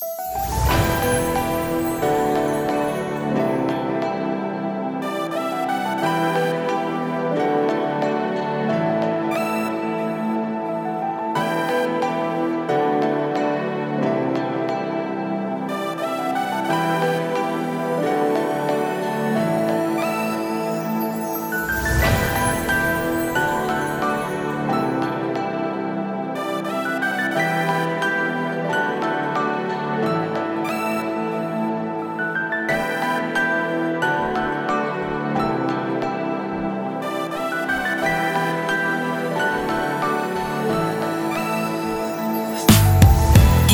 [0.00, 0.37] Yeah.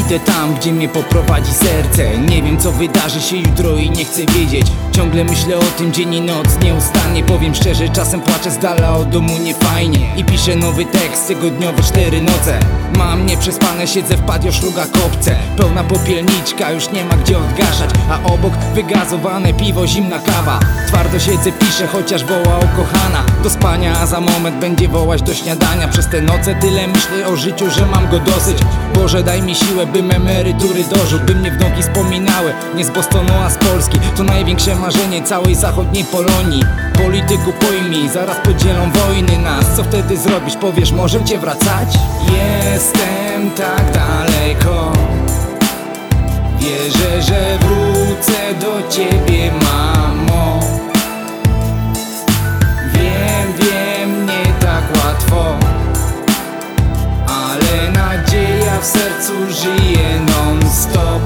[0.07, 2.19] Idę tam, gdzie mnie poprowadzi serce.
[2.19, 4.67] Nie wiem co wydarzy się jutro i nie chcę wiedzieć.
[4.93, 7.23] Ciągle myślę o tym dzień i noc Nieustannie.
[7.23, 10.17] Powiem szczerze, czasem płaczę z dala od domu niefajnie.
[10.17, 12.61] I piszę nowy tekst, tygodniowe cztery noce.
[12.97, 15.37] Mam nieprzespane, siedzę w patio, szluga kopce.
[15.57, 17.91] Pełna popielniczka, już nie ma gdzie odgaszać.
[18.11, 20.61] A obok wygazowane piwo, zimna kawa.
[20.89, 25.89] Twardo siedzę, piszę, chociaż woła ukochana Do spania, a za moment będzie wołać do śniadania.
[25.89, 28.59] Przez te noce tyle myślę o życiu, że mam go dosyć
[28.95, 33.51] Boże daj mi siłę, bym emerytury dożył By mnie wnuki wspominały, nie z Bostonu, a
[33.51, 33.99] z Polski.
[34.17, 36.63] To największe marzenie całej zachodniej Polonii.
[36.97, 39.67] Polityku pojmij, zaraz podzielą wojny nas.
[39.77, 41.99] Co wtedy zrobisz, powiesz, może cię wracać?
[42.21, 44.93] Jestem tak daleko.
[46.59, 50.61] Wierzę, że wrócę do ciebie, mamo.
[52.93, 55.74] Wiem, wiem, nie tak łatwo
[59.55, 61.23] żyje non-stop.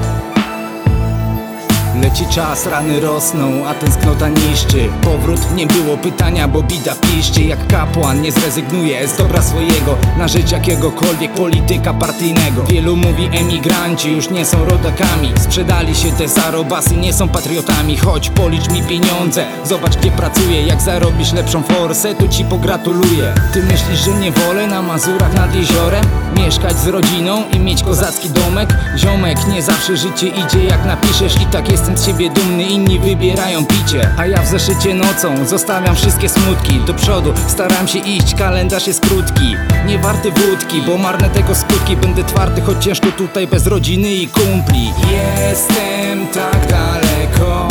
[2.01, 4.89] Leci czas, rany rosną, a tęsknota niszczy.
[5.01, 7.41] Powrót nie było pytania, bo bida piszczy.
[7.41, 12.63] Jak kapłan nie zrezygnuje z dobra swojego Na rzecz jakiegokolwiek polityka partyjnego.
[12.63, 15.33] Wielu mówi emigranci już nie są rodakami.
[15.39, 17.97] Sprzedali się te zarobasy, nie są patriotami.
[17.97, 20.63] Chodź policz mi pieniądze, zobacz gdzie pracuję.
[20.63, 23.33] Jak zarobisz lepszą forsę, to ci pogratuluję.
[23.53, 26.05] Ty myślisz, że nie wolę na Mazurach nad jeziorem?
[26.45, 28.77] Mieszkać z rodziną i mieć kozacki domek?
[28.97, 33.65] Ziomek, nie zawsze życie idzie jak napiszesz I tak jestem z siebie dumny, inni wybierają
[33.65, 36.79] picie A ja w zeszycie nocą zostawiam wszystkie smutki.
[36.87, 39.55] Do przodu staram się iść, kalendarz jest krótki.
[39.85, 41.97] Nie warty wódki, bo marne tego skutki.
[41.97, 44.91] Będę twardy, choć ciężko tutaj bez rodziny i kumpli.
[45.11, 47.67] Jestem tak daleko.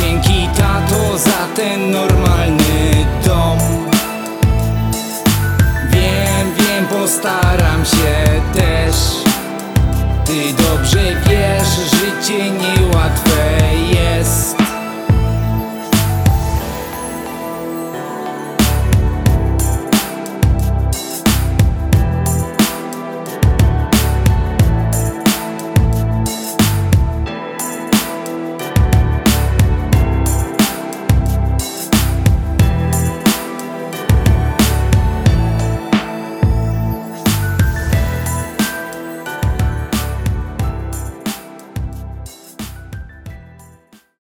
[0.00, 2.31] Dzięki tato za ten normalny